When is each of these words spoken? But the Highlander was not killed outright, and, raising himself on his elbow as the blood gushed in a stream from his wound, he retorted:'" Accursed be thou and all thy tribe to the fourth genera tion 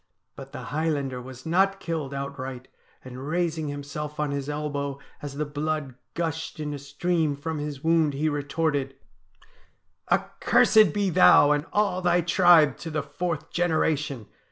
But 0.35 0.51
the 0.51 0.63
Highlander 0.73 1.21
was 1.21 1.45
not 1.45 1.79
killed 1.79 2.11
outright, 2.11 2.67
and, 3.05 3.27
raising 3.27 3.67
himself 3.67 4.19
on 4.19 4.31
his 4.31 4.49
elbow 4.49 4.97
as 5.21 5.35
the 5.35 5.45
blood 5.45 5.93
gushed 6.15 6.59
in 6.59 6.73
a 6.73 6.79
stream 6.79 7.35
from 7.35 7.59
his 7.59 7.83
wound, 7.83 8.15
he 8.15 8.27
retorted:'" 8.27 8.95
Accursed 10.11 10.91
be 10.91 11.11
thou 11.11 11.51
and 11.51 11.67
all 11.71 12.01
thy 12.01 12.21
tribe 12.21 12.77
to 12.79 12.89
the 12.89 13.03
fourth 13.03 13.51
genera 13.51 13.95
tion 13.95 14.25